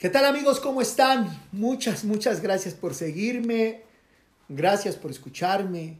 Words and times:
¿Qué 0.00 0.08
tal 0.08 0.24
amigos? 0.24 0.60
¿Cómo 0.60 0.80
están? 0.80 1.28
Muchas, 1.52 2.06
muchas 2.06 2.40
gracias 2.40 2.72
por 2.72 2.94
seguirme. 2.94 3.82
Gracias 4.48 4.96
por 4.96 5.10
escucharme. 5.10 5.98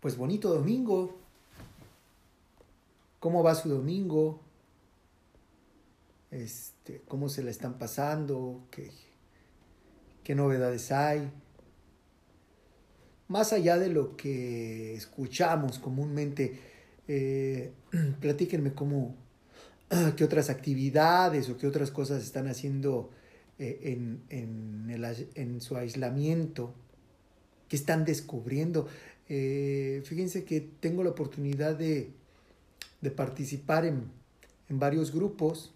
Pues 0.00 0.18
bonito 0.18 0.50
domingo. 0.52 1.16
¿Cómo 3.18 3.42
va 3.42 3.54
su 3.54 3.70
domingo? 3.70 4.42
Este, 6.30 7.00
¿Cómo 7.08 7.30
se 7.30 7.42
la 7.42 7.50
están 7.50 7.78
pasando? 7.78 8.66
¿Qué, 8.70 8.90
qué 10.22 10.34
novedades 10.34 10.92
hay? 10.92 11.32
Más 13.26 13.54
allá 13.54 13.78
de 13.78 13.88
lo 13.88 14.18
que 14.18 14.94
escuchamos 14.94 15.78
comúnmente, 15.78 16.60
eh, 17.08 17.72
platíquenme 18.20 18.74
cómo, 18.74 19.16
qué 20.16 20.24
otras 20.24 20.50
actividades 20.50 21.48
o 21.48 21.56
qué 21.56 21.66
otras 21.66 21.90
cosas 21.90 22.22
están 22.22 22.48
haciendo 22.48 23.10
eh, 23.58 23.80
en, 23.82 24.22
en, 24.30 24.90
el, 24.90 25.28
en, 25.34 25.60
su 25.60 25.76
aislamiento, 25.76 26.74
qué 27.68 27.76
están 27.76 28.04
descubriendo. 28.04 28.88
Eh, 29.28 30.02
fíjense 30.04 30.44
que 30.44 30.60
tengo 30.60 31.04
la 31.04 31.10
oportunidad 31.10 31.76
de, 31.76 32.10
de 33.00 33.10
participar 33.10 33.84
en, 33.84 34.10
en, 34.68 34.78
varios 34.78 35.12
grupos, 35.12 35.72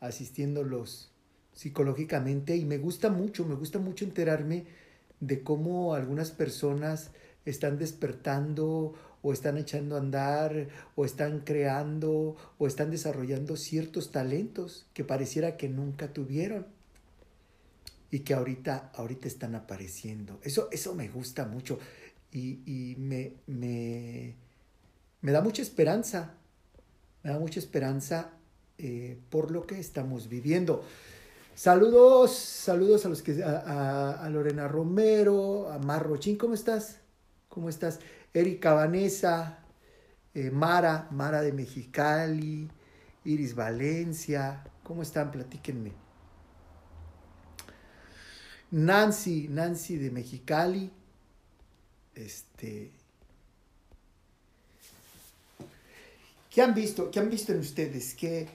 asistiéndolos 0.00 1.10
psicológicamente 1.52 2.56
y 2.56 2.64
me 2.64 2.78
gusta 2.78 3.10
mucho, 3.10 3.44
me 3.44 3.54
gusta 3.54 3.78
mucho 3.78 4.04
enterarme 4.04 4.64
de 5.20 5.42
cómo 5.42 5.94
algunas 5.94 6.30
personas 6.30 7.10
están 7.44 7.78
despertando 7.78 8.94
o 9.22 9.32
están 9.32 9.58
echando 9.58 9.96
a 9.96 9.98
andar, 9.98 10.68
o 10.96 11.04
están 11.04 11.40
creando, 11.40 12.36
o 12.58 12.66
están 12.66 12.90
desarrollando 12.90 13.56
ciertos 13.56 14.10
talentos 14.10 14.86
que 14.94 15.04
pareciera 15.04 15.56
que 15.56 15.68
nunca 15.68 16.12
tuvieron 16.12 16.66
y 18.10 18.20
que 18.20 18.34
ahorita, 18.34 18.90
ahorita 18.94 19.28
están 19.28 19.54
apareciendo. 19.54 20.40
Eso, 20.42 20.68
eso 20.72 20.94
me 20.94 21.08
gusta 21.08 21.46
mucho 21.46 21.78
y, 22.32 22.60
y 22.66 22.96
me, 22.96 23.34
me, 23.46 24.34
me, 25.20 25.32
da 25.32 25.40
mucha 25.40 25.62
esperanza, 25.62 26.34
me 27.22 27.30
da 27.30 27.38
mucha 27.38 27.60
esperanza 27.60 28.32
eh, 28.78 29.18
por 29.30 29.50
lo 29.50 29.66
que 29.66 29.78
estamos 29.78 30.28
viviendo. 30.28 30.82
Saludos, 31.54 32.32
saludos 32.32 33.04
a 33.04 33.08
los 33.08 33.22
que 33.22 33.42
a, 33.42 34.12
a, 34.12 34.30
Lorena 34.30 34.66
Romero, 34.66 35.68
a 35.70 35.78
Mar 35.78 36.06
Rochín, 36.06 36.36
¿cómo 36.36 36.54
estás? 36.54 37.00
¿Cómo 37.48 37.68
estás? 37.68 38.00
Erika 38.32 38.74
Vanessa, 38.74 39.58
eh, 40.34 40.50
Mara, 40.50 41.08
Mara 41.10 41.42
de 41.42 41.52
Mexicali, 41.52 42.68
Iris 43.24 43.54
Valencia, 43.54 44.64
¿cómo 44.82 45.02
están? 45.02 45.30
Platíquenme. 45.30 45.92
Nancy, 48.70 49.48
Nancy 49.48 49.96
de 49.96 50.10
Mexicali, 50.10 50.90
este, 52.14 52.92
¿Qué 56.50 56.62
han 56.62 56.74
visto? 56.74 57.10
¿Qué 57.10 57.20
han 57.20 57.30
visto 57.30 57.52
en 57.52 57.60
ustedes? 57.60 58.14
¿Qué, 58.14 58.48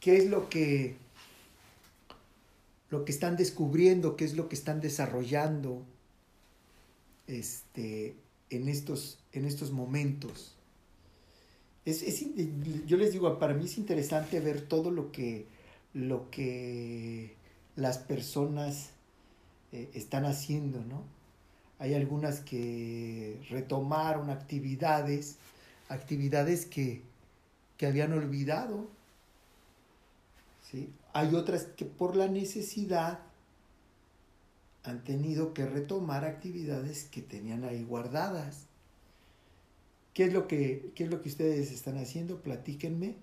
qué 0.00 0.16
es 0.16 0.30
lo 0.30 0.48
que, 0.48 0.96
lo 2.88 3.04
que 3.04 3.12
están 3.12 3.36
descubriendo? 3.36 4.16
¿Qué 4.16 4.24
es 4.24 4.34
lo 4.34 4.48
que 4.48 4.56
están 4.56 4.80
desarrollando? 4.80 5.84
Este, 7.26 8.16
en 8.52 8.68
estos, 8.68 9.18
en 9.32 9.44
estos 9.44 9.72
momentos. 9.72 10.54
Es, 11.84 12.02
es, 12.02 12.24
yo 12.86 12.96
les 12.96 13.12
digo, 13.12 13.38
para 13.38 13.54
mí 13.54 13.64
es 13.64 13.78
interesante 13.78 14.38
ver 14.40 14.60
todo 14.60 14.90
lo 14.90 15.10
que, 15.10 15.46
lo 15.94 16.30
que 16.30 17.34
las 17.74 17.98
personas 17.98 18.90
eh, 19.72 19.90
están 19.94 20.26
haciendo, 20.26 20.80
¿no? 20.82 21.02
Hay 21.78 21.94
algunas 21.94 22.40
que 22.40 23.40
retomaron 23.50 24.30
actividades, 24.30 25.38
actividades 25.88 26.66
que, 26.66 27.02
que 27.76 27.86
habían 27.86 28.12
olvidado. 28.12 28.86
¿sí? 30.70 30.90
Hay 31.12 31.34
otras 31.34 31.64
que 31.64 31.84
por 31.84 32.14
la 32.14 32.28
necesidad 32.28 33.18
han 34.84 35.04
tenido 35.04 35.54
que 35.54 35.66
retomar 35.66 36.24
actividades 36.24 37.04
que 37.04 37.22
tenían 37.22 37.64
ahí 37.64 37.84
guardadas. 37.84 38.66
¿Qué 40.14 40.24
es 40.24 40.32
lo 40.32 40.46
que, 40.46 40.92
es 40.94 41.10
lo 41.10 41.22
que 41.22 41.28
ustedes 41.28 41.70
están 41.72 41.98
haciendo? 41.98 42.42
Platíquenme 42.42 43.16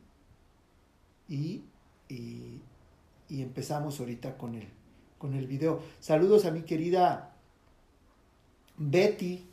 y, 1.28 1.64
y, 2.08 2.62
empezamos 3.30 4.00
ahorita 4.00 4.38
con 4.38 4.56
el, 4.56 4.68
con 5.18 5.36
el 5.36 5.46
video. 5.46 5.84
Saludos 6.00 6.46
a 6.46 6.52
mi 6.52 6.64
querida 6.64 7.36
Betty, 8.78 9.46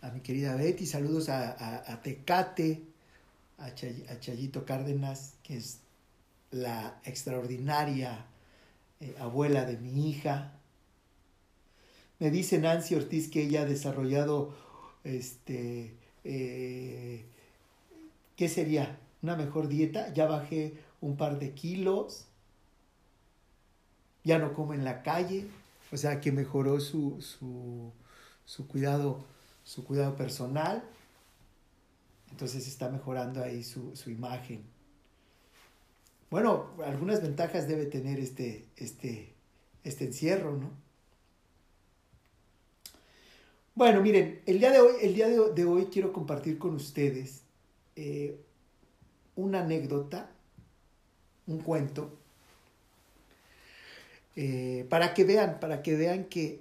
a 0.00 0.10
mi 0.10 0.20
querida 0.20 0.56
Betty, 0.56 0.86
saludos 0.86 1.28
a, 1.28 2.00
Tecate, 2.02 2.82
a, 3.58 3.72
Chayito 4.18 4.64
Cárdenas, 4.64 5.34
que 5.44 5.58
es 5.58 5.80
la 6.50 7.00
extraordinaria 7.04 8.26
eh, 8.98 9.14
abuela 9.20 9.64
de 9.64 9.76
mi 9.76 10.10
hija, 10.10 10.59
me 12.20 12.30
dice 12.30 12.58
Nancy 12.58 12.94
Ortiz 12.94 13.30
que 13.30 13.42
ella 13.42 13.62
ha 13.62 13.64
desarrollado, 13.64 14.54
este, 15.04 15.96
eh, 16.22 17.24
¿qué 18.36 18.48
sería? 18.50 19.00
Una 19.22 19.36
mejor 19.36 19.68
dieta. 19.68 20.12
Ya 20.12 20.26
bajé 20.26 20.74
un 21.00 21.16
par 21.16 21.38
de 21.38 21.54
kilos. 21.54 22.26
Ya 24.22 24.38
no 24.38 24.52
como 24.52 24.74
en 24.74 24.84
la 24.84 25.02
calle. 25.02 25.48
O 25.92 25.96
sea 25.96 26.20
que 26.20 26.30
mejoró 26.30 26.78
su, 26.78 27.22
su, 27.22 28.66
cuidado, 28.68 29.24
su 29.64 29.82
cuidado 29.84 30.14
personal. 30.14 30.84
Entonces 32.30 32.68
está 32.68 32.90
mejorando 32.90 33.42
ahí 33.42 33.64
su, 33.64 33.96
su 33.96 34.10
imagen. 34.10 34.62
Bueno, 36.30 36.66
algunas 36.84 37.22
ventajas 37.22 37.66
debe 37.66 37.86
tener 37.86 38.20
este, 38.20 38.66
este, 38.76 39.32
este 39.84 40.04
encierro, 40.04 40.54
¿no? 40.54 40.89
Bueno, 43.80 44.02
miren, 44.02 44.42
el 44.44 44.58
día 44.58 44.72
de 44.72 44.78
hoy, 44.78 44.92
el 45.00 45.14
día 45.14 45.26
de, 45.26 45.64
hoy 45.64 45.86
quiero 45.86 46.12
compartir 46.12 46.58
con 46.58 46.74
ustedes 46.74 47.44
eh, 47.96 48.38
una 49.36 49.60
anécdota, 49.60 50.30
un 51.46 51.60
cuento, 51.60 52.14
eh, 54.36 54.84
para 54.90 55.14
que 55.14 55.24
vean, 55.24 55.60
para 55.60 55.82
que 55.82 55.96
vean 55.96 56.24
que 56.26 56.60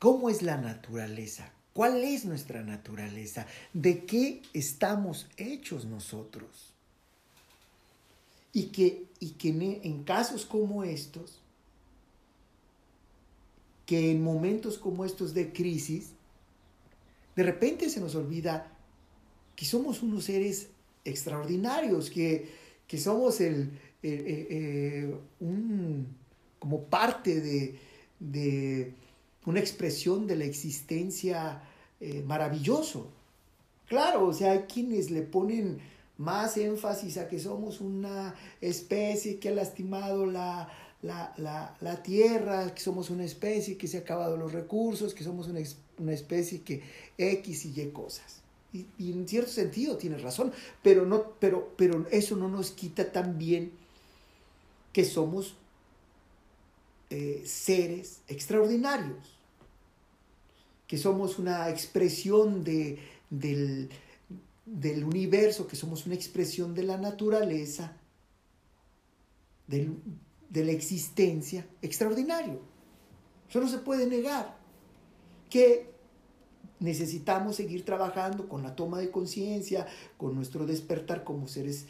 cómo 0.00 0.28
es 0.28 0.42
la 0.42 0.56
naturaleza, 0.56 1.52
cuál 1.72 2.02
es 2.02 2.24
nuestra 2.24 2.64
naturaleza, 2.64 3.46
de 3.72 4.04
qué 4.06 4.42
estamos 4.54 5.28
hechos 5.36 5.84
nosotros. 5.84 6.74
Y 8.52 8.70
que, 8.70 9.04
y 9.20 9.34
que 9.34 9.50
en 9.84 10.02
casos 10.02 10.46
como 10.46 10.82
estos, 10.82 11.40
que 13.86 14.10
en 14.10 14.22
momentos 14.22 14.78
como 14.78 15.04
estos 15.04 15.32
de 15.32 15.52
crisis, 15.52 16.10
de 17.36 17.42
repente 17.42 17.88
se 17.88 18.00
nos 18.00 18.14
olvida 18.14 18.72
que 19.54 19.64
somos 19.64 20.02
unos 20.02 20.24
seres 20.24 20.68
extraordinarios, 21.04 22.10
que, 22.10 22.48
somos 22.98 23.40
el, 23.40 23.70
eh, 24.02 25.14
un, 25.40 26.06
como 26.58 26.84
parte 26.84 27.40
de, 28.18 28.94
una 29.44 29.60
expresión 29.60 30.26
de 30.26 30.36
la 30.36 30.44
existencia 30.44 31.62
eh, 32.00 32.22
maravilloso. 32.26 33.08
Claro, 33.86 34.26
o 34.26 34.32
sea, 34.32 34.52
hay 34.52 34.60
quienes 34.60 35.10
le 35.12 35.22
ponen 35.22 35.78
más 36.18 36.56
énfasis 36.56 37.18
a 37.18 37.28
que 37.28 37.38
somos 37.38 37.80
una 37.80 38.34
especie 38.60 39.38
que 39.38 39.50
ha 39.50 39.52
lastimado 39.52 40.26
la, 40.26 40.68
la, 41.02 42.02
tierra, 42.02 42.74
que 42.74 42.80
somos 42.80 43.10
una 43.10 43.24
especie 43.24 43.76
que 43.76 43.86
se 43.86 43.98
ha 43.98 44.00
acabado 44.00 44.36
los 44.36 44.52
recursos, 44.52 45.14
que 45.14 45.24
somos 45.24 45.48
una, 45.48 46.12
especie 46.12 46.62
que 46.62 46.82
X 47.18 47.66
y 47.66 47.80
Y 47.80 47.90
cosas. 47.90 48.42
Y, 48.72 49.12
en 49.12 49.26
cierto 49.26 49.50
sentido 49.50 49.96
tienes 49.96 50.22
razón, 50.22 50.52
pero, 50.82 51.06
no, 51.06 51.32
pero, 51.38 51.72
pero 51.76 52.06
eso 52.10 52.36
no 52.36 52.48
nos 52.48 52.70
quita 52.70 53.10
también 53.10 53.72
que 54.92 55.04
somos 55.04 55.54
eh, 57.10 57.42
seres 57.46 58.20
extraordinarios, 58.28 59.38
que 60.86 60.98
somos 60.98 61.38
una 61.38 61.70
expresión 61.70 62.64
de, 62.64 62.98
del, 63.30 63.90
del 64.66 65.04
universo, 65.04 65.66
que 65.66 65.76
somos 65.76 66.04
una 66.04 66.16
expresión 66.16 66.74
de 66.74 66.82
la 66.82 66.98
naturaleza, 66.98 67.96
de 69.66 70.64
la 70.64 70.72
existencia 70.72 71.66
extraordinario. 71.80 72.60
Eso 73.48 73.60
no 73.60 73.68
se 73.68 73.78
puede 73.78 74.06
negar. 74.06 74.58
Que 75.48 75.94
necesitamos 76.80 77.56
seguir 77.56 77.84
trabajando 77.84 78.48
con 78.48 78.62
la 78.62 78.74
toma 78.74 78.98
de 78.98 79.10
conciencia, 79.10 79.86
con 80.16 80.34
nuestro 80.34 80.66
despertar 80.66 81.24
como 81.24 81.46
seres, 81.46 81.86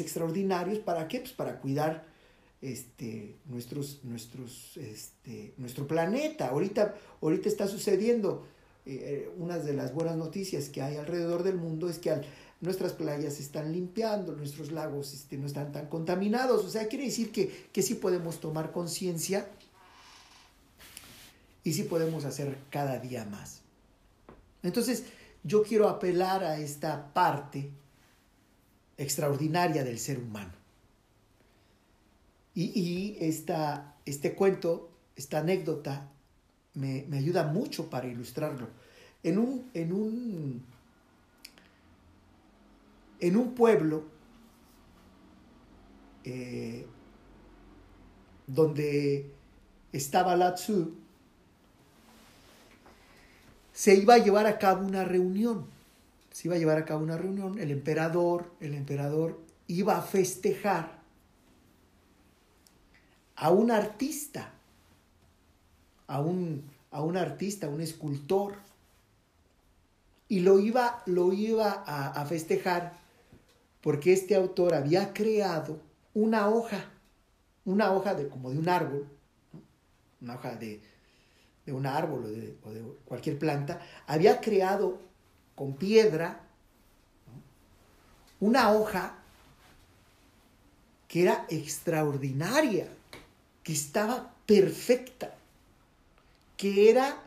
extraordinarios, 0.00 0.78
¿para 0.78 1.08
qué? 1.08 1.20
Pues 1.20 1.32
para 1.32 1.60
cuidar 1.60 2.06
este, 2.60 3.36
este, 4.76 5.54
nuestro 5.56 5.86
planeta. 5.86 6.48
Ahorita 6.48 6.94
está 7.44 7.66
sucediendo, 7.66 8.46
eh, 8.86 9.30
una 9.38 9.58
de 9.58 9.72
las 9.74 9.94
buenas 9.94 10.16
noticias 10.16 10.68
que 10.68 10.82
hay 10.82 10.96
alrededor 10.96 11.42
del 11.42 11.56
mundo 11.56 11.88
es 11.88 11.98
que 11.98 12.20
nuestras 12.60 12.92
playas 12.92 13.34
se 13.34 13.42
están 13.42 13.72
limpiando, 13.72 14.32
nuestros 14.32 14.72
lagos 14.72 15.12
este, 15.12 15.36
no 15.36 15.46
están 15.46 15.72
tan 15.72 15.88
contaminados. 15.88 16.64
O 16.64 16.70
sea, 16.70 16.88
quiere 16.88 17.04
decir 17.04 17.32
que, 17.32 17.68
que 17.72 17.82
sí 17.82 17.94
podemos 17.94 18.40
tomar 18.40 18.72
conciencia 18.72 19.48
y 21.64 21.72
sí 21.72 21.84
podemos 21.84 22.24
hacer 22.24 22.56
cada 22.70 22.98
día 22.98 23.24
más. 23.24 23.60
Entonces, 24.62 25.04
yo 25.44 25.62
quiero 25.62 25.88
apelar 25.88 26.44
a 26.44 26.58
esta 26.58 27.12
parte 27.12 27.70
extraordinaria 28.96 29.84
del 29.84 29.98
ser 29.98 30.18
humano. 30.18 30.52
Y, 32.54 33.16
este 34.04 34.34
cuento, 34.34 34.90
esta 35.16 35.38
anécdota, 35.38 36.11
me, 36.74 37.06
ayuda 37.12 37.44
mucho 37.44 37.88
para 37.90 38.06
ilustrarlo. 38.06 38.68
En 39.22 39.38
un, 39.38 39.70
en 39.74 39.92
un, 39.92 40.62
en 43.20 43.36
un 43.36 43.54
pueblo 43.54 44.04
eh, 46.24 46.86
donde 48.46 49.30
estaba 49.92 50.36
la 50.36 50.54
Tzu, 50.54 50.94
se 53.72 53.94
iba 53.94 54.14
a 54.14 54.18
llevar 54.18 54.46
a 54.46 54.58
cabo 54.58 54.86
una 54.86 55.04
reunión. 55.04 55.66
Se 56.30 56.48
iba 56.48 56.56
a 56.56 56.58
llevar 56.58 56.78
a 56.78 56.84
cabo 56.84 57.02
una 57.02 57.18
reunión. 57.18 57.58
El 57.58 57.70
emperador, 57.70 58.50
el 58.60 58.74
emperador 58.74 59.40
iba 59.66 59.96
a 59.96 60.02
festejar 60.02 61.00
a 63.36 63.50
un 63.50 63.70
artista, 63.70 64.52
a 66.12 66.20
un, 66.20 66.70
a 66.90 67.00
un 67.02 67.16
artista, 67.16 67.68
un 67.68 67.80
escultor. 67.80 68.56
Y 70.28 70.40
lo 70.40 70.60
iba, 70.60 71.02
lo 71.06 71.32
iba 71.32 71.84
a, 71.86 72.24
festejar 72.26 72.98
porque 73.80 74.12
este 74.12 74.34
autor 74.34 74.74
había 74.74 75.12
creado 75.14 75.80
una 76.14 76.48
hoja, 76.48 76.84
una 77.64 77.92
hoja 77.92 78.14
de, 78.14 78.28
como 78.28 78.50
de 78.50 78.58
un 78.58 78.68
árbol, 78.68 79.08
una 80.20 80.34
hoja 80.34 80.54
de, 80.56 80.80
de 81.64 81.72
un 81.72 81.86
árbol 81.86 82.24
o 82.62 82.70
de, 82.70 82.82
cualquier 83.06 83.38
planta, 83.38 83.80
había 84.06 84.40
creado 84.40 84.98
con 85.54 85.74
piedra 85.74 86.40
una 88.40 88.72
hoja 88.72 89.14
que 91.08 91.22
era 91.22 91.46
extraordinaria, 91.48 92.88
que 93.62 93.72
estaba 93.72 94.34
perfecta, 94.46 95.34
que 96.62 96.88
era 96.88 97.20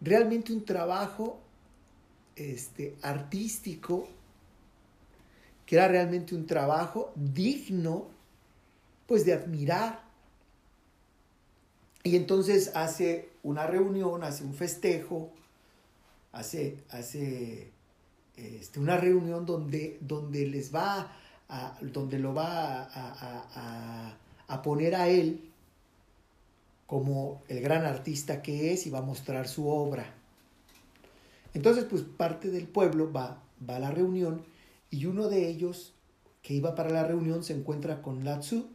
realmente 0.00 0.52
un 0.52 0.64
trabajo 0.64 1.38
este, 2.34 2.96
artístico, 3.02 4.08
que 5.64 5.76
era 5.76 5.86
realmente 5.86 6.34
un 6.34 6.44
trabajo 6.44 7.12
digno 7.14 8.08
pues 9.06 9.24
de 9.24 9.34
admirar. 9.34 10.02
Y 12.02 12.16
entonces 12.16 12.72
hace 12.74 13.28
una 13.44 13.68
reunión, 13.68 14.24
hace 14.24 14.42
un 14.42 14.54
festejo, 14.54 15.30
hace, 16.32 16.78
hace 16.90 17.70
este, 18.34 18.80
una 18.80 18.96
reunión 18.96 19.46
donde, 19.46 19.98
donde 20.00 20.48
les 20.48 20.74
va 20.74 21.12
a, 21.48 21.78
donde 21.80 22.18
lo 22.18 22.34
va 22.34 22.90
a, 22.92 24.16
a, 24.48 24.62
poner 24.62 24.96
a 24.96 25.06
él 25.06 25.49
como 26.90 27.40
el 27.46 27.60
gran 27.60 27.84
artista 27.84 28.42
que 28.42 28.72
es 28.72 28.84
y 28.84 28.90
va 28.90 28.98
a 28.98 29.02
mostrar 29.02 29.46
su 29.46 29.68
obra. 29.68 30.12
Entonces, 31.54 31.84
pues 31.84 32.02
parte 32.02 32.50
del 32.50 32.66
pueblo 32.66 33.12
va, 33.12 33.44
va 33.68 33.76
a 33.76 33.78
la 33.78 33.92
reunión 33.92 34.42
y 34.90 35.06
uno 35.06 35.28
de 35.28 35.46
ellos 35.46 35.94
que 36.42 36.52
iba 36.52 36.74
para 36.74 36.90
la 36.90 37.04
reunión 37.04 37.44
se 37.44 37.52
encuentra 37.52 38.02
con 38.02 38.24
Latsu 38.24 38.70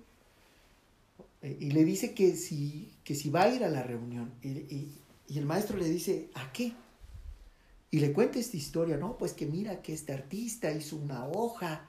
eh, 1.41 1.57
y 1.59 1.71
le 1.71 1.83
dice 1.83 2.13
que 2.13 2.37
si, 2.37 2.93
que 3.03 3.15
si 3.15 3.29
va 3.29 3.43
a 3.43 3.53
ir 3.53 3.65
a 3.65 3.69
la 3.69 3.83
reunión. 3.83 4.31
Y, 4.41 4.93
el 5.35 5.45
maestro 5.45 5.77
le 5.77 5.89
dice, 5.89 6.29
¿a 6.35 6.53
qué? 6.53 6.71
Y 7.91 7.99
le 7.99 8.13
cuenta 8.13 8.39
esta 8.39 8.55
historia, 8.55 8.95
¿no? 8.95 9.17
Pues 9.17 9.33
que 9.33 9.45
mira 9.45 9.81
que 9.81 9.91
este 9.91 10.13
artista 10.13 10.71
hizo 10.71 10.95
una 10.95 11.27
hoja, 11.27 11.85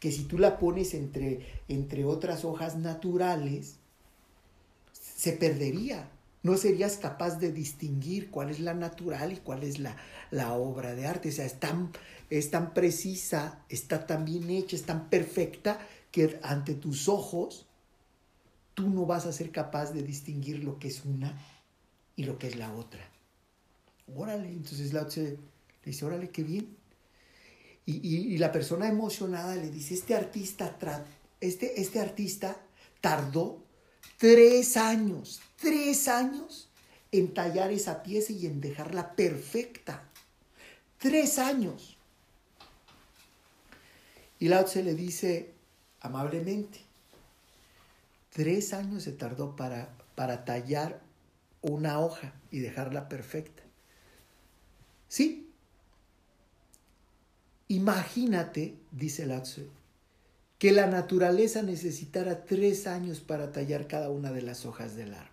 que 0.00 0.12
si 0.12 0.24
tú 0.24 0.38
la 0.38 0.58
pones 0.58 0.94
entre, 0.94 1.40
entre 1.68 2.06
otras 2.06 2.46
hojas 2.46 2.78
naturales, 2.78 3.77
se 5.18 5.32
perdería. 5.32 6.08
No 6.44 6.56
serías 6.56 6.96
capaz 6.96 7.40
de 7.40 7.50
distinguir 7.50 8.30
cuál 8.30 8.50
es 8.50 8.60
la 8.60 8.72
natural 8.72 9.32
y 9.32 9.36
cuál 9.38 9.64
es 9.64 9.80
la, 9.80 9.96
la 10.30 10.52
obra 10.52 10.94
de 10.94 11.08
arte. 11.08 11.30
O 11.30 11.32
sea, 11.32 11.44
es 11.44 11.58
tan, 11.58 11.90
es 12.30 12.52
tan 12.52 12.72
precisa, 12.72 13.64
está 13.68 14.06
tan 14.06 14.24
bien 14.24 14.48
hecha, 14.48 14.76
es 14.76 14.84
tan 14.84 15.10
perfecta 15.10 15.80
que 16.12 16.38
ante 16.44 16.74
tus 16.74 17.08
ojos 17.08 17.66
tú 18.74 18.88
no 18.88 19.06
vas 19.06 19.26
a 19.26 19.32
ser 19.32 19.50
capaz 19.50 19.90
de 19.90 20.04
distinguir 20.04 20.62
lo 20.62 20.78
que 20.78 20.86
es 20.86 21.04
una 21.04 21.36
y 22.14 22.22
lo 22.22 22.38
que 22.38 22.46
es 22.46 22.56
la 22.56 22.72
otra. 22.72 23.00
Órale, 24.14 24.48
entonces 24.48 24.92
la 24.92 25.02
le 25.02 25.36
dice, 25.84 26.04
órale, 26.04 26.30
qué 26.30 26.44
bien. 26.44 26.76
Y, 27.86 28.38
la 28.38 28.52
persona 28.52 28.86
emocionada 28.86 29.56
le 29.56 29.70
dice, 29.70 29.94
este 29.94 30.14
artista, 30.14 30.76
este, 31.40 31.80
este 31.80 31.98
artista 31.98 32.56
tardó 33.00 33.64
tres 34.16 34.76
años, 34.76 35.40
tres 35.56 36.08
años 36.08 36.68
en 37.12 37.34
tallar 37.34 37.70
esa 37.70 38.02
pieza 38.02 38.32
y 38.32 38.46
en 38.46 38.60
dejarla 38.60 39.14
perfecta. 39.14 40.04
Tres 40.98 41.38
años. 41.38 41.96
Y 44.40 44.48
Lao 44.48 44.64
Tse 44.64 44.82
le 44.82 44.94
dice 44.94 45.52
amablemente, 46.00 46.88
Tres 48.38 48.72
años 48.72 49.02
se 49.02 49.10
tardó 49.10 49.56
para, 49.56 49.88
para 50.14 50.44
tallar 50.44 51.00
una 51.60 51.98
hoja 51.98 52.34
y 52.52 52.60
dejarla 52.60 53.08
perfecta. 53.08 53.64
¿Sí? 55.08 55.50
Imagínate, 57.66 58.76
dice 58.92 59.26
Latsu, 59.26 59.68
que 60.58 60.72
la 60.72 60.86
naturaleza 60.86 61.62
necesitara 61.62 62.44
tres 62.44 62.86
años 62.86 63.20
para 63.20 63.52
tallar 63.52 63.86
cada 63.86 64.10
una 64.10 64.32
de 64.32 64.42
las 64.42 64.66
hojas 64.66 64.96
del 64.96 65.14
árbol. 65.14 65.32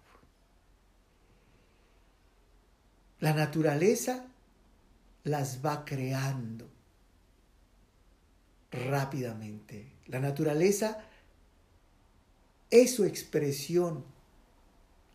La 3.20 3.34
naturaleza 3.34 4.26
las 5.24 5.66
va 5.66 5.84
creando 5.84 6.70
rápidamente. 8.72 9.92
La 10.06 10.20
naturaleza 10.20 11.04
es 12.70 12.94
su 12.94 13.04
expresión, 13.06 14.04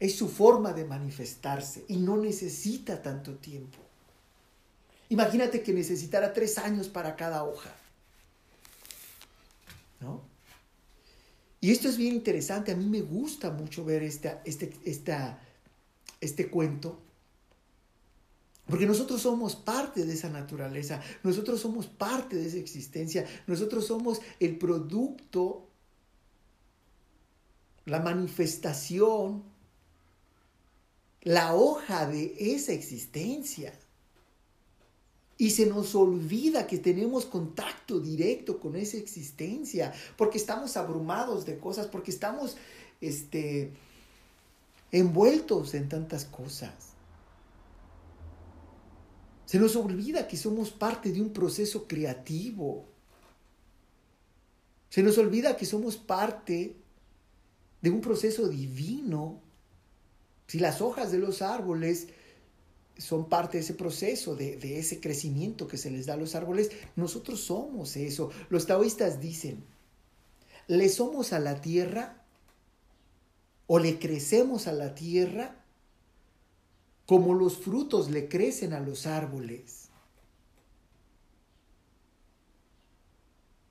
es 0.00 0.16
su 0.16 0.28
forma 0.28 0.72
de 0.72 0.84
manifestarse 0.84 1.84
y 1.86 1.98
no 1.98 2.16
necesita 2.16 3.00
tanto 3.00 3.36
tiempo. 3.36 3.78
Imagínate 5.08 5.62
que 5.62 5.72
necesitara 5.72 6.32
tres 6.32 6.58
años 6.58 6.88
para 6.88 7.14
cada 7.14 7.44
hoja. 7.44 7.70
Y 11.60 11.70
esto 11.70 11.88
es 11.88 11.96
bien 11.96 12.14
interesante, 12.14 12.72
a 12.72 12.76
mí 12.76 12.86
me 12.86 13.02
gusta 13.02 13.50
mucho 13.50 13.84
ver 13.84 14.02
esta, 14.02 14.40
este, 14.44 14.72
este 16.20 16.48
cuento, 16.48 16.98
porque 18.66 18.86
nosotros 18.86 19.20
somos 19.20 19.56
parte 19.56 20.06
de 20.06 20.14
esa 20.14 20.30
naturaleza, 20.30 21.02
nosotros 21.22 21.60
somos 21.60 21.86
parte 21.86 22.36
de 22.36 22.46
esa 22.46 22.56
existencia, 22.56 23.26
nosotros 23.46 23.86
somos 23.86 24.20
el 24.38 24.56
producto 24.56 25.70
la 27.90 28.00
manifestación, 28.00 29.42
la 31.22 31.54
hoja 31.54 32.06
de 32.06 32.34
esa 32.38 32.72
existencia. 32.72 33.74
Y 35.40 35.52
se 35.52 35.64
nos 35.64 35.94
olvida 35.94 36.66
que 36.66 36.76
tenemos 36.76 37.24
contacto 37.24 37.98
directo 37.98 38.60
con 38.60 38.76
esa 38.76 38.98
existencia, 38.98 39.90
porque 40.18 40.36
estamos 40.36 40.76
abrumados 40.76 41.46
de 41.46 41.58
cosas, 41.58 41.86
porque 41.86 42.10
estamos 42.10 42.58
este, 43.00 43.72
envueltos 44.92 45.72
en 45.72 45.88
tantas 45.88 46.26
cosas. 46.26 46.74
Se 49.46 49.58
nos 49.58 49.76
olvida 49.76 50.28
que 50.28 50.36
somos 50.36 50.72
parte 50.72 51.10
de 51.10 51.22
un 51.22 51.32
proceso 51.32 51.88
creativo. 51.88 52.84
Se 54.90 55.02
nos 55.02 55.16
olvida 55.16 55.56
que 55.56 55.64
somos 55.64 55.96
parte 55.96 56.76
de 57.80 57.88
un 57.88 58.02
proceso 58.02 58.46
divino. 58.46 59.40
Si 60.48 60.58
las 60.58 60.82
hojas 60.82 61.10
de 61.10 61.18
los 61.18 61.40
árboles 61.40 62.08
son 63.00 63.28
parte 63.28 63.58
de 63.58 63.64
ese 63.64 63.74
proceso, 63.74 64.36
de, 64.36 64.78
ese 64.78 65.00
crecimiento 65.00 65.66
que 65.66 65.78
se 65.78 65.90
les 65.90 66.06
da 66.06 66.14
a 66.14 66.18
los 66.18 66.34
árboles. 66.34 66.70
Nosotros 66.96 67.40
somos 67.40 67.96
eso. 67.96 68.30
Los 68.48 68.66
taoístas 68.66 69.20
dicen, 69.20 69.64
le 70.66 70.88
somos 70.88 71.32
a 71.32 71.38
la 71.38 71.60
tierra 71.60 72.24
o 73.66 73.78
le 73.78 73.98
crecemos 73.98 74.66
a 74.66 74.72
la 74.72 74.94
tierra 74.94 75.64
como 77.06 77.34
los 77.34 77.56
frutos 77.58 78.10
le 78.10 78.28
crecen 78.28 78.72
a 78.72 78.80
los 78.80 79.06
árboles. 79.06 79.88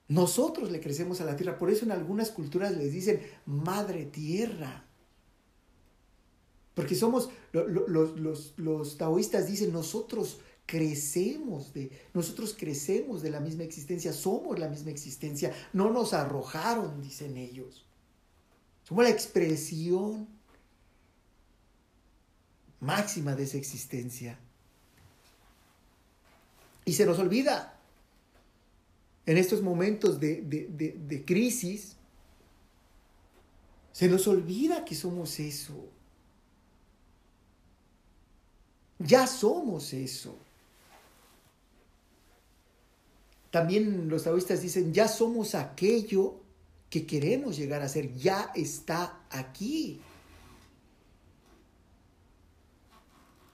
Nosotros 0.10 0.72
le 0.72 0.82
crecemos 0.82 1.22
a 1.22 1.26
la 1.26 1.36
tierra, 1.38 1.58
por 1.58 1.70
eso 1.70 1.86
en 1.86 1.92
algunas 1.92 2.32
culturas 2.32 2.76
les 2.76 2.92
dicen 2.92 3.22
madre 3.46 4.06
tierra. 4.06 4.89
Porque 6.80 6.96
somos, 6.96 7.30
los, 7.52 8.98
taoístas 8.98 9.48
dicen, 9.48 9.74
nosotros 9.74 10.40
crecemos 10.66 11.74
de, 11.74 11.92
nosotros 12.14 12.56
crecemos 12.58 13.22
de 13.22 13.30
la 13.30 13.42
misma 13.42 13.64
existencia, 13.64 14.14
somos 14.14 14.58
la 14.58 14.70
misma 14.70 14.90
existencia, 14.90 15.54
no 15.74 15.92
nos 15.92 16.14
arrojaron, 16.14 17.02
dicen 17.02 17.36
ellos. 17.36 17.86
Somos 18.86 19.04
la 19.04 19.10
expresión 19.10 20.30
máxima 22.80 23.36
de 23.36 23.44
esa 23.44 23.58
existencia. 23.58 24.40
Y 26.86 26.94
se 26.94 27.06
nos 27.06 27.20
olvida 27.20 27.78
en 29.26 29.38
estos 29.38 29.62
momentos 29.62 30.18
de, 30.22 30.44
de 30.44 31.26
crisis, 31.26 31.98
se 33.92 34.08
nos 34.08 34.26
olvida 34.30 34.86
que 34.86 34.96
somos 34.96 35.42
eso. 35.42 35.90
Ya 39.00 39.28
somos 39.28 39.94
eso. 39.94 40.38
También 43.50 44.10
los 44.10 44.24
taoístas 44.24 44.62
dicen, 44.62 44.94
ya 44.94 45.08
somos 45.08 45.56
aquello 45.56 46.36
que 46.90 47.06
queremos 47.06 47.58
llegar 47.58 47.82
a 47.82 47.90
ser, 47.90 48.14
ya 48.16 48.52
está 48.56 49.22
aquí. 49.30 50.02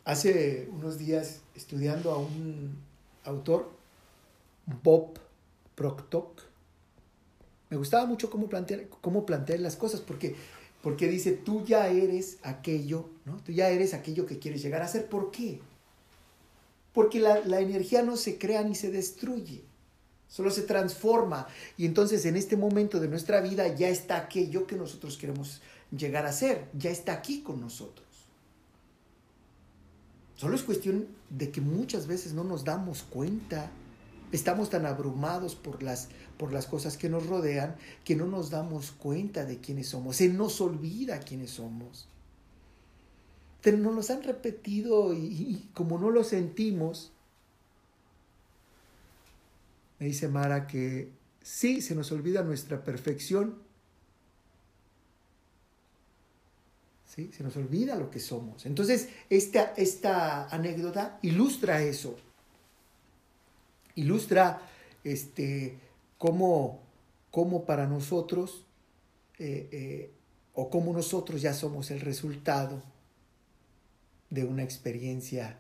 Hace 0.04 0.68
unos 0.72 0.98
días, 0.98 1.42
estudiando 1.56 2.12
a 2.12 2.18
un 2.18 2.78
autor, 3.24 3.72
Bob 4.84 5.20
Proctor, 5.76 6.34
me 7.70 7.78
gustaba 7.78 8.06
mucho 8.06 8.30
cómo 8.30 8.48
cómo 9.02 9.26
plantear 9.26 9.60
las 9.60 9.76
cosas, 9.76 10.02
porque 10.02 10.36
porque 10.86 11.08
dice, 11.08 11.32
tú 11.32 11.66
ya 11.66 11.88
eres 11.88 12.38
aquello, 12.44 13.10
¿no? 13.26 13.38
Tú 13.38 13.52
ya 13.52 13.70
eres 13.70 13.96
aquello 13.96 14.28
que 14.28 14.38
quieres 14.38 14.62
llegar 14.62 14.84
a 14.84 14.88
ser. 14.88 15.10
¿Por 15.10 15.32
qué? 15.32 15.60
Porque 16.94 17.20
la, 17.20 17.60
energía 17.60 18.04
no 18.04 18.18
se 18.18 18.38
crea 18.38 18.62
ni 18.62 18.76
se 18.76 18.92
destruye, 18.92 19.64
solo 20.28 20.52
se 20.52 20.62
transforma. 20.62 21.48
Y 21.76 21.88
entonces 21.88 22.24
en 22.28 22.36
este 22.36 22.56
momento 22.56 23.00
de 23.00 23.08
nuestra 23.08 23.42
vida 23.42 23.68
ya 23.70 23.90
está 23.90 24.18
aquello 24.18 24.68
que 24.68 24.76
nosotros 24.76 25.18
queremos 25.18 25.60
llegar 25.90 26.28
a 26.28 26.32
ser, 26.32 26.68
ya 26.78 26.92
está 26.92 27.14
aquí 27.14 27.42
con 27.42 27.60
nosotros. 27.60 28.06
Solo 30.36 30.54
es 30.54 30.62
cuestión 30.62 31.08
de 31.32 31.50
que 31.50 31.62
muchas 31.62 32.06
veces 32.06 32.34
no 32.34 32.44
nos 32.44 32.64
damos 32.64 33.02
cuenta 33.02 33.72
Estamos 34.32 34.70
tan 34.70 34.86
abrumados 34.86 35.56
por 35.56 35.84
las, 35.84 36.10
por 36.38 36.52
las 36.52 36.66
cosas 36.66 36.98
que 36.98 37.10
nos 37.10 37.28
rodean 37.28 37.76
que 38.04 38.16
no 38.16 38.26
nos 38.26 38.50
damos 38.50 38.92
cuenta 38.92 39.46
de 39.46 39.60
quiénes 39.60 39.90
somos. 39.90 40.18
Se 40.18 40.28
nos 40.30 40.60
olvida 40.62 41.20
quiénes 41.20 41.52
somos. 41.52 42.08
Pero 43.62 43.78
nos 43.78 43.96
los 43.96 44.10
han 44.10 44.24
repetido 44.24 45.14
y, 45.14 45.70
como 45.74 45.98
no 45.98 46.12
lo 46.12 46.24
sentimos, 46.24 47.12
me 50.00 50.08
dice 50.08 50.28
Mara 50.28 50.68
que 50.68 51.12
sí, 51.42 51.82
se 51.82 51.96
nos 51.96 52.12
olvida 52.12 52.44
nuestra 52.44 52.84
perfección. 52.84 53.56
¿Sí? 57.08 57.32
Se 57.32 57.44
nos 57.44 57.56
olvida 57.56 57.96
lo 57.96 58.12
que 58.12 58.20
somos. 58.20 58.66
Entonces, 58.66 59.10
esta, 59.30 59.74
esta 59.78 60.48
anécdota 60.50 61.18
ilustra 61.22 61.82
eso 61.82 62.18
ilustra 63.96 64.62
este, 65.04 65.78
cómo, 66.18 66.82
cómo 67.32 67.66
para 67.66 67.88
nosotros, 67.88 68.66
eh, 69.40 69.70
eh, 69.72 70.12
o 70.54 70.70
cómo 70.70 70.94
nosotros 70.94 71.42
ya 71.42 71.54
somos 71.54 71.92
el 71.92 72.00
resultado 72.00 72.82
de 74.30 74.46
una 74.46 74.64
experiencia, 74.64 75.60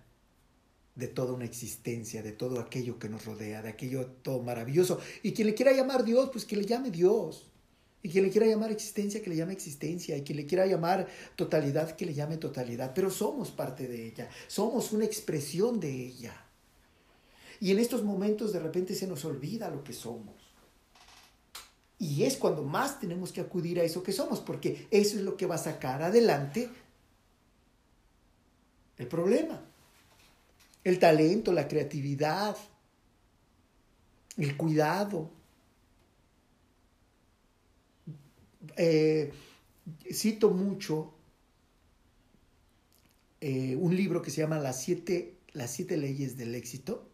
de 0.95 1.07
toda 1.07 1.33
una 1.33 1.43
existencia, 1.45 2.23
de 2.23 2.31
todo 2.31 2.59
aquello 2.59 2.97
que 2.97 3.09
nos 3.09 3.25
rodea, 3.25 3.61
de 3.61 3.69
aquello 3.69 4.05
todo 4.07 4.41
maravilloso. 4.41 4.99
Y 5.23 5.33
quien 5.33 5.47
le 5.47 5.53
quiera 5.53 5.73
llamar 5.73 6.05
Dios, 6.05 6.29
pues 6.31 6.45
que 6.45 6.55
le 6.55 6.65
llame 6.65 6.91
Dios. 6.91 7.51
Y 8.01 8.09
quien 8.09 8.23
le 8.23 8.29
quiera 8.29 8.47
llamar 8.47 8.71
existencia, 8.71 9.21
que 9.21 9.29
le 9.29 9.35
llame 9.35 9.53
existencia. 9.53 10.15
Y 10.15 10.21
quien 10.21 10.37
le 10.37 10.45
quiera 10.45 10.65
llamar 10.65 11.07
totalidad, 11.35 11.95
que 11.95 12.05
le 12.05 12.13
llame 12.13 12.37
totalidad. 12.37 12.93
Pero 12.95 13.09
somos 13.09 13.51
parte 13.51 13.87
de 13.87 14.07
ella. 14.07 14.29
Somos 14.47 14.93
una 14.93 15.05
expresión 15.05 15.79
de 15.79 15.91
ella. 15.91 16.44
Y 17.65 17.71
en 17.71 17.79
estos 17.79 18.03
momentos 18.03 18.53
de 18.53 18.59
repente 18.59 18.93
se 18.93 19.07
nos 19.07 19.25
olvida 19.25 19.71
lo 19.71 19.83
que 19.83 19.91
somos. 19.91 20.35
Y 21.97 22.21
es 22.21 22.37
cuando 22.37 22.61
más 22.61 22.99
tenemos 22.99 23.31
que 23.31 23.41
acudir 23.41 23.79
a 23.79 23.83
eso 23.83 24.03
que 24.03 24.11
somos, 24.11 24.39
porque 24.39 24.87
eso 24.91 25.17
es 25.17 25.23
lo 25.23 25.35
que 25.35 25.47
va 25.47 25.55
a 25.55 25.57
sacar 25.57 26.03
adelante 26.03 26.69
el 28.99 29.07
problema. 29.07 29.59
El 30.83 30.99
talento, 30.99 31.51
la 31.51 31.67
creatividad, 31.67 32.55
el 34.37 34.55
cuidado. 34.55 35.31
Eh, 38.77 39.33
cito 40.13 40.51
mucho 40.51 41.15
eh, 43.41 43.75
un 43.75 43.95
libro 43.95 44.21
que 44.21 44.29
se 44.29 44.41
llama 44.41 44.59
Las 44.59 44.83
siete, 44.83 45.39
las 45.53 45.71
siete 45.71 45.97
leyes 45.97 46.37
del 46.37 46.53
éxito 46.53 47.09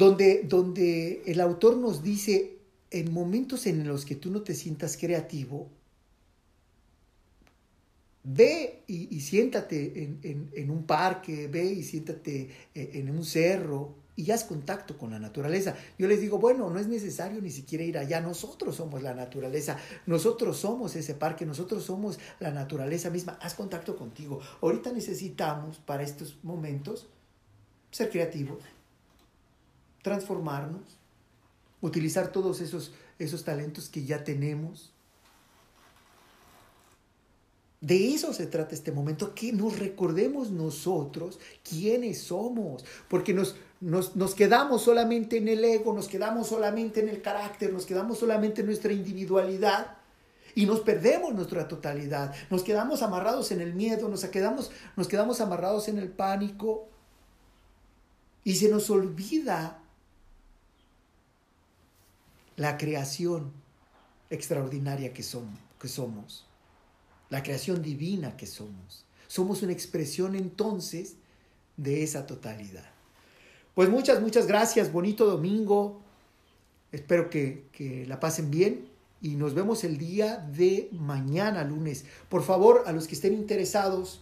donde, 0.00 1.22
el 1.26 1.40
autor 1.40 1.76
nos 1.76 2.02
dice, 2.02 2.56
en 2.90 3.12
momentos 3.12 3.66
en 3.66 3.86
los 3.86 4.06
que 4.06 4.16
tú 4.16 4.30
no 4.30 4.42
te 4.42 4.54
sientas 4.54 4.96
creativo, 4.96 5.68
ve 8.24 8.82
y, 8.86 9.20
siéntate 9.20 10.18
en, 10.22 10.70
un 10.70 10.84
parque, 10.84 11.48
ve 11.48 11.64
y 11.64 11.82
siéntate 11.82 12.48
eh, 12.74 12.90
en 12.94 13.10
un 13.10 13.24
cerro 13.24 13.94
y 14.16 14.30
haz 14.30 14.44
contacto 14.44 14.96
con 14.98 15.10
la 15.10 15.18
naturaleza. 15.18 15.76
Yo 15.98 16.06
les 16.06 16.20
digo, 16.20 16.38
bueno, 16.38 16.70
no 16.70 16.78
es 16.78 16.88
necesario 16.88 17.40
ni 17.40 17.50
siquiera 17.50 17.84
ir 17.84 17.98
allá, 17.98 18.20
nosotros 18.20 18.76
somos 18.76 19.02
la 19.02 19.14
naturaleza, 19.14 19.78
nosotros 20.06 20.58
somos 20.58 20.96
ese 20.96 21.14
parque, 21.14 21.46
nosotros 21.46 21.84
somos 21.84 22.18
la 22.38 22.50
naturaleza 22.50 23.10
misma, 23.10 23.38
haz 23.40 23.54
contacto 23.54 23.96
contigo. 23.96 24.40
Ahorita 24.60 24.92
necesitamos 24.92 25.78
para 25.78 26.02
estos 26.02 26.38
momentos 26.42 27.08
ser 27.90 28.10
creativos, 28.10 28.62
transformarnos, 30.02 30.98
utilizar 31.80 32.32
todos 32.32 32.60
esos, 32.60 32.92
esos 33.18 33.44
talentos 33.44 33.88
que 33.88 34.04
ya 34.04 34.24
tenemos. 34.24 34.92
De 37.80 38.12
eso 38.12 38.34
se 38.34 38.46
trata 38.46 38.74
este 38.74 38.92
momento, 38.92 39.34
que 39.34 39.52
nos 39.52 39.78
recordemos 39.78 40.50
nosotros 40.50 41.38
quiénes 41.68 42.20
somos, 42.20 42.84
porque 43.08 43.32
nos, 43.32 43.56
nos, 43.80 44.16
nos, 44.16 44.34
quedamos 44.34 44.82
solamente 44.82 45.38
en 45.38 45.48
el 45.48 45.64
ego, 45.64 45.94
nos 45.94 46.06
quedamos 46.06 46.48
solamente 46.48 47.00
en 47.00 47.08
el 47.08 47.22
carácter, 47.22 47.72
nos 47.72 47.86
quedamos 47.86 48.18
solamente 48.18 48.60
en 48.60 48.66
nuestra 48.66 48.92
individualidad 48.92 49.96
y 50.54 50.66
nos 50.66 50.80
perdemos 50.80 51.32
nuestra 51.32 51.68
totalidad, 51.68 52.34
nos 52.50 52.62
quedamos 52.62 53.00
amarrados 53.00 53.50
en 53.50 53.62
el 53.62 53.72
miedo, 53.72 54.10
nos 54.10 54.24
quedamos, 54.24 54.70
nos 54.96 55.08
quedamos 55.08 55.40
amarrados 55.40 55.88
en 55.88 55.96
el 55.96 56.10
pánico 56.10 56.86
y 58.44 58.56
se 58.56 58.68
nos 58.68 58.90
olvida 58.90 59.80
la 62.60 62.76
creación 62.76 63.52
extraordinaria 64.28 65.14
que 65.14 65.22
somos, 65.22 66.44
la 67.30 67.42
creación 67.42 67.80
divina 67.80 68.36
que 68.36 68.46
somos. 68.46 69.06
Somos 69.28 69.62
una 69.62 69.72
expresión 69.72 70.34
entonces 70.34 71.14
de 71.78 72.02
esa 72.02 72.26
totalidad. 72.26 72.84
Pues 73.74 73.88
muchas, 73.88 74.20
muchas 74.20 74.46
gracias, 74.46 74.92
bonito 74.92 75.24
domingo. 75.24 76.02
Espero 76.92 77.30
que, 77.30 77.64
que 77.72 78.04
la 78.06 78.20
pasen 78.20 78.50
bien 78.50 78.90
y 79.22 79.36
nos 79.36 79.54
vemos 79.54 79.82
el 79.82 79.96
día 79.96 80.36
de 80.36 80.90
mañana, 80.92 81.64
lunes. 81.64 82.04
Por 82.28 82.42
favor, 82.42 82.82
a 82.84 82.92
los 82.92 83.06
que 83.06 83.14
estén 83.14 83.32
interesados 83.32 84.20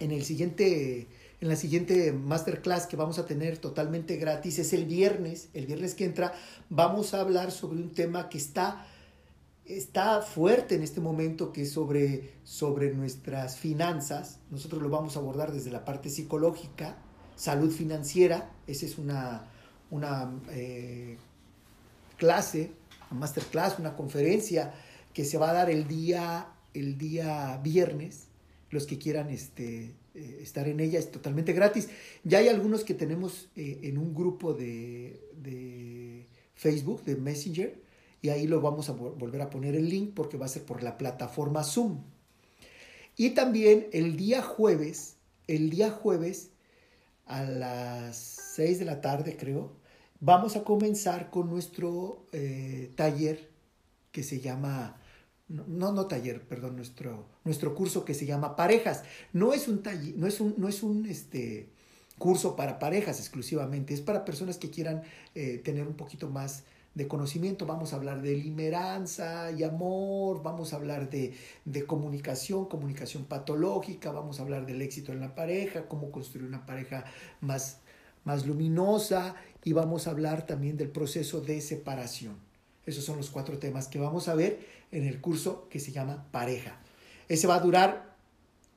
en 0.00 0.10
el 0.10 0.22
siguiente 0.22 1.06
en 1.40 1.48
la 1.48 1.56
siguiente 1.56 2.12
masterclass 2.12 2.86
que 2.86 2.96
vamos 2.96 3.18
a 3.18 3.26
tener 3.26 3.58
totalmente 3.58 4.16
gratis. 4.16 4.58
Es 4.58 4.72
el 4.72 4.84
viernes, 4.84 5.48
el 5.54 5.66
viernes 5.66 5.94
que 5.94 6.04
entra, 6.04 6.34
vamos 6.68 7.14
a 7.14 7.20
hablar 7.20 7.50
sobre 7.50 7.80
un 7.80 7.90
tema 7.90 8.28
que 8.28 8.38
está 8.38 8.86
está 9.76 10.20
fuerte 10.22 10.74
en 10.74 10.82
este 10.82 11.00
momento, 11.00 11.52
que 11.52 11.62
es 11.62 11.72
sobre, 11.72 12.32
sobre 12.44 12.92
nuestras 12.92 13.56
finanzas. 13.56 14.38
Nosotros 14.50 14.82
lo 14.82 14.90
vamos 14.90 15.16
a 15.16 15.20
abordar 15.20 15.52
desde 15.52 15.70
la 15.70 15.84
parte 15.84 16.10
psicológica, 16.10 16.96
salud 17.36 17.70
financiera. 17.70 18.50
Esa 18.66 18.86
es 18.86 18.98
una, 18.98 19.46
una 19.90 20.32
eh, 20.50 21.18
clase, 22.16 22.72
una 23.10 23.20
masterclass, 23.20 23.78
una 23.78 23.96
conferencia 23.96 24.74
que 25.14 25.24
se 25.24 25.38
va 25.38 25.50
a 25.50 25.54
dar 25.54 25.70
el 25.70 25.86
día, 25.86 26.48
el 26.74 26.98
día 26.98 27.58
viernes. 27.62 28.26
Los 28.70 28.86
que 28.86 28.98
quieran 28.98 29.30
este, 29.30 29.94
eh, 30.20 30.38
estar 30.42 30.68
en 30.68 30.80
ella 30.80 30.98
es 30.98 31.10
totalmente 31.10 31.52
gratis. 31.52 31.88
Ya 32.24 32.38
hay 32.38 32.48
algunos 32.48 32.84
que 32.84 32.94
tenemos 32.94 33.48
eh, 33.56 33.80
en 33.82 33.98
un 33.98 34.14
grupo 34.14 34.52
de, 34.52 35.20
de, 35.42 36.26
Facebook, 36.54 37.04
de 37.04 37.16
Messenger, 37.16 37.80
y 38.20 38.28
ahí 38.28 38.46
lo 38.46 38.60
vamos 38.60 38.90
a 38.90 38.92
volver 38.92 39.40
a 39.40 39.48
poner 39.48 39.74
el 39.74 39.88
link 39.88 40.12
porque 40.14 40.36
va 40.36 40.44
a 40.44 40.48
ser 40.48 40.64
por 40.64 40.82
la 40.82 40.98
plataforma 40.98 41.64
Zoom. 41.64 42.02
Y 43.16 43.30
también 43.30 43.88
el 43.92 44.16
día 44.16 44.42
jueves, 44.42 45.16
el 45.46 45.70
día 45.70 45.90
jueves 45.90 46.50
a 47.26 47.42
las 47.44 48.16
6 48.56 48.78
de 48.78 48.84
la 48.84 49.00
tarde 49.00 49.36
creo, 49.36 49.72
vamos 50.20 50.56
a 50.56 50.64
comenzar 50.64 51.30
con 51.30 51.48
nuestro 51.48 52.26
eh, 52.32 52.90
taller 52.94 53.48
que 54.12 54.22
se 54.22 54.40
llama 54.40 55.00
no, 55.50 55.92
no 55.92 56.06
taller, 56.06 56.42
perdón, 56.42 56.76
nuestro, 56.76 57.26
nuestro 57.44 57.74
curso 57.74 58.04
que 58.04 58.14
se 58.14 58.24
llama 58.24 58.56
Parejas. 58.56 59.02
No 59.32 59.52
es 59.52 59.66
un 59.68 59.82
taller, 59.82 60.16
no 60.16 60.26
es 60.26 60.40
un, 60.40 60.54
no 60.56 60.68
es 60.68 60.82
un 60.82 61.06
este, 61.06 61.68
curso 62.18 62.54
para 62.54 62.78
parejas 62.78 63.18
exclusivamente, 63.18 63.92
es 63.92 64.00
para 64.00 64.24
personas 64.24 64.58
que 64.58 64.70
quieran 64.70 65.02
eh, 65.34 65.60
tener 65.64 65.88
un 65.88 65.94
poquito 65.94 66.30
más 66.30 66.64
de 66.94 67.08
conocimiento. 67.08 67.66
Vamos 67.66 67.92
a 67.92 67.96
hablar 67.96 68.22
de 68.22 68.36
limeranza 68.36 69.50
y 69.50 69.64
amor, 69.64 70.42
vamos 70.42 70.72
a 70.72 70.76
hablar 70.76 71.10
de, 71.10 71.34
de 71.64 71.84
comunicación, 71.84 72.66
comunicación 72.66 73.24
patológica, 73.24 74.12
vamos 74.12 74.38
a 74.38 74.42
hablar 74.42 74.66
del 74.66 74.82
éxito 74.82 75.12
en 75.12 75.20
la 75.20 75.34
pareja, 75.34 75.88
cómo 75.88 76.12
construir 76.12 76.46
una 76.46 76.64
pareja 76.64 77.04
más, 77.40 77.80
más 78.24 78.46
luminosa 78.46 79.34
y 79.64 79.72
vamos 79.72 80.06
a 80.06 80.10
hablar 80.10 80.46
también 80.46 80.76
del 80.76 80.90
proceso 80.90 81.40
de 81.40 81.60
separación. 81.60 82.49
Esos 82.86 83.04
son 83.04 83.16
los 83.16 83.30
cuatro 83.30 83.58
temas 83.58 83.88
que 83.88 83.98
vamos 83.98 84.28
a 84.28 84.34
ver 84.34 84.66
en 84.90 85.06
el 85.06 85.20
curso 85.20 85.68
que 85.68 85.80
se 85.80 85.92
llama 85.92 86.26
Pareja. 86.30 86.80
Ese 87.28 87.46
va 87.46 87.56
a 87.56 87.60
durar 87.60 88.16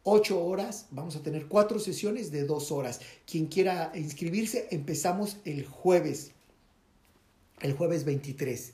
ocho 0.04 0.44
horas, 0.44 0.88
vamos 0.92 1.16
a 1.16 1.24
tener 1.24 1.48
cuatro 1.48 1.80
sesiones 1.80 2.32
de 2.32 2.44
dos 2.44 2.72
horas. 2.72 3.02
Quien 3.26 3.48
quiera 3.48 3.92
inscribirse, 3.96 4.68
empezamos 4.72 5.38
el 5.46 5.66
jueves, 5.66 6.32
el 7.62 7.74
jueves 7.74 8.04
23. 8.06 8.74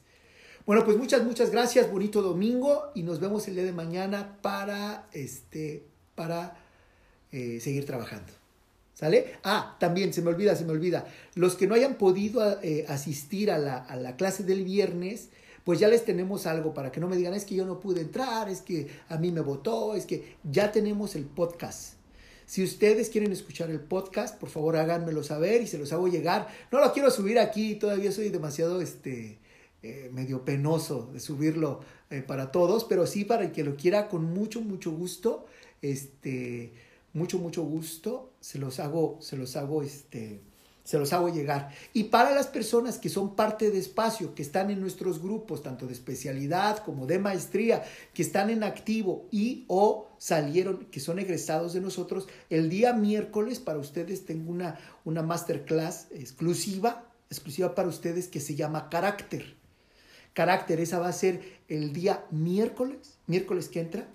Bueno, 0.66 0.84
pues 0.86 0.98
muchas, 0.98 1.24
muchas 1.24 1.52
gracias, 1.52 1.92
bonito 1.92 2.22
domingo 2.22 2.92
y 2.94 3.04
nos 3.04 3.20
vemos 3.20 3.48
el 3.48 3.56
día 3.56 3.64
de 3.64 3.72
mañana 3.72 4.38
para, 4.42 5.08
este, 5.14 5.84
para 6.16 6.58
eh, 7.32 7.60
seguir 7.62 7.86
trabajando. 7.86 8.39
¿Sale? 9.00 9.36
Ah, 9.46 9.78
también 9.80 10.12
se 10.12 10.22
me 10.22 10.28
olvida, 10.28 10.58
se 10.58 10.66
me 10.66 10.74
olvida. 10.74 11.08
Los 11.36 11.56
que 11.56 11.68
no 11.68 11.76
hayan 11.76 11.96
podido 11.96 12.62
eh, 12.62 12.84
asistir 12.90 13.50
a 13.50 13.58
la, 13.58 13.78
a 13.78 13.96
la 13.96 14.18
clase 14.18 14.44
del 14.44 14.66
viernes, 14.66 15.30
pues 15.64 15.80
ya 15.80 15.88
les 15.88 16.04
tenemos 16.04 16.46
algo 16.46 16.74
para 16.74 16.92
que 16.92 17.00
no 17.00 17.08
me 17.08 17.16
digan, 17.16 17.34
es 17.34 17.46
que 17.46 17.56
yo 17.56 17.66
no 17.66 17.80
pude 17.80 18.02
entrar, 18.02 18.50
es 18.50 18.62
que 18.62 18.90
a 19.08 19.18
mí 19.18 19.32
me 19.32 19.40
votó, 19.40 19.96
es 19.96 20.06
que 20.06 20.36
ya 20.44 20.74
tenemos 20.74 21.16
el 21.16 21.24
podcast. 21.24 21.94
Si 22.46 22.62
ustedes 22.62 23.10
quieren 23.10 23.32
escuchar 23.32 23.70
el 23.70 23.80
podcast, 23.80 24.38
por 24.38 24.50
favor 24.50 24.76
háganmelo 24.76 25.24
saber 25.24 25.62
y 25.62 25.68
se 25.68 25.78
los 25.78 25.94
hago 25.94 26.10
llegar. 26.10 26.50
No 26.70 26.82
lo 26.82 26.92
quiero 26.92 27.10
subir 27.10 27.40
aquí, 27.40 27.76
todavía 27.76 28.12
soy 28.12 28.28
demasiado 28.28 28.82
este, 28.82 29.40
eh, 29.82 30.10
medio 30.12 30.44
penoso 30.44 31.10
de 31.14 31.22
subirlo 31.22 31.80
eh, 32.10 32.22
para 32.22 32.52
todos, 32.52 32.84
pero 32.84 33.08
sí 33.08 33.24
para 33.24 33.46
el 33.46 33.54
que 33.54 33.64
lo 33.64 33.78
quiera 33.78 34.10
con 34.10 34.26
mucho, 34.26 34.60
mucho 34.60 34.92
gusto, 34.92 35.46
este, 35.82 36.74
mucho, 37.14 37.40
mucho 37.40 37.64
gusto, 37.64 38.34
se 38.40 38.60
los 38.60 38.80
hago, 38.80 39.18
se 39.22 39.38
los 39.38 39.56
hago, 39.56 39.82
este, 39.84 40.42
se 40.84 40.98
los 40.98 41.14
hago 41.14 41.30
llegar. 41.30 41.70
Y 41.94 42.06
para 42.06 42.32
las 42.32 42.48
personas 42.48 42.98
que 42.98 43.10
son 43.10 43.36
parte 43.36 43.70
de 43.70 43.78
espacio, 43.78 44.34
que 44.34 44.42
están 44.42 44.72
en 44.72 44.82
nuestros 44.82 45.22
grupos, 45.22 45.62
tanto 45.62 45.86
de 45.86 45.94
especialidad 45.94 46.84
como 46.84 47.06
de 47.06 47.20
maestría, 47.20 47.84
que 48.14 48.22
están 48.22 48.50
en 48.50 48.64
activo 48.64 49.28
y 49.32 49.66
o 49.68 50.10
salieron, 50.18 50.86
que 50.86 51.00
son 51.00 51.20
egresados 51.20 51.74
de 51.74 51.82
nosotros, 51.82 52.28
el 52.50 52.70
día 52.70 52.94
miércoles 52.94 53.60
para 53.60 53.80
ustedes 53.80 54.26
tengo 54.26 54.52
una, 54.52 54.80
una 55.06 55.22
masterclass 55.22 56.08
exclusiva, 56.12 57.06
exclusiva 57.30 57.76
para 57.76 57.88
ustedes 57.88 58.28
que 58.28 58.40
se 58.40 58.56
llama 58.56 58.90
Carácter. 58.90 59.58
Carácter, 60.34 60.80
esa 60.80 61.00
va 61.00 61.10
a 61.10 61.14
ser 61.14 61.60
el 61.68 61.92
día 61.94 62.26
miércoles, 62.32 63.18
miércoles 63.28 63.68
que 63.68 63.82
entra, 63.82 64.08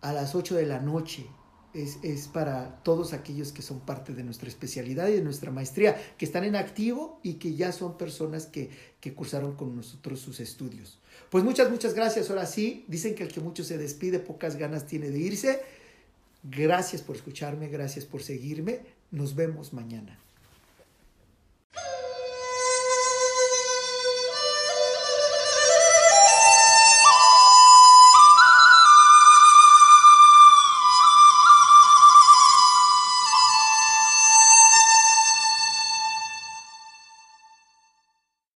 a 0.00 0.12
las 0.12 0.34
8 0.34 0.54
de 0.54 0.66
la 0.66 0.80
noche 0.80 1.26
es, 1.74 2.28
para 2.28 2.82
todos 2.82 3.12
aquellos 3.12 3.52
que 3.52 3.62
son 3.62 3.80
parte 3.80 4.14
de 4.14 4.24
nuestra 4.24 4.48
especialidad 4.48 5.08
y 5.08 5.12
de 5.12 5.22
nuestra 5.22 5.50
maestría, 5.50 5.96
que 6.18 6.24
están 6.24 6.44
en 6.44 6.56
activo 6.56 7.20
y 7.22 7.34
que 7.34 7.54
ya 7.54 7.72
son 7.72 7.96
personas 7.96 8.46
que, 8.46 8.70
que 9.00 9.14
cursaron 9.14 9.54
con 9.56 9.76
nosotros 9.76 10.20
sus 10.20 10.40
estudios. 10.40 10.98
Pues 11.30 11.44
muchas, 11.44 11.70
muchas 11.70 11.94
gracias. 11.94 12.30
Ahora 12.30 12.46
sí, 12.46 12.84
dicen 12.88 13.14
que 13.14 13.22
el 13.22 13.32
que 13.32 13.40
mucho 13.40 13.64
se 13.64 13.78
despide, 13.78 14.18
pocas 14.18 14.56
ganas 14.56 14.86
tiene 14.86 15.10
de 15.10 15.18
irse. 15.18 15.60
Gracias 16.42 17.02
por 17.02 17.16
escucharme, 17.16 17.68
gracias 17.68 18.04
por 18.04 18.22
seguirme. 18.22 18.80
Nos 19.10 19.34
vemos 19.34 19.72
mañana. 19.72 20.18